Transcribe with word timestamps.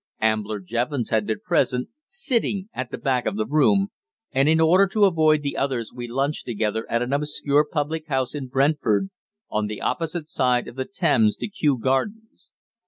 Ambler 0.19 0.59
Jevons 0.59 1.11
had 1.11 1.27
been 1.27 1.41
present, 1.41 1.89
sitting 2.07 2.69
at 2.73 2.89
the 2.89 2.97
back 2.97 3.27
of 3.27 3.35
the 3.37 3.45
room, 3.45 3.89
and 4.31 4.49
in 4.49 4.59
order 4.59 4.87
to 4.87 5.05
avoid 5.05 5.43
the 5.43 5.55
others 5.55 5.91
we 5.93 6.07
lunched 6.07 6.43
together 6.43 6.89
at 6.89 7.03
an 7.03 7.13
obscure 7.13 7.63
public 7.71 8.07
house 8.07 8.33
in 8.33 8.47
Brentford, 8.47 9.11
on 9.51 9.67
the 9.67 9.79
opposite 9.79 10.27
side 10.27 10.67
of 10.67 10.75
the 10.75 10.85
Thames 10.85 11.35
to 11.35 11.47
Kew 11.47 11.77
Gardens. 11.77 12.49